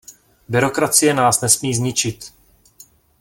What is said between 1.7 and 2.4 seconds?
zničit.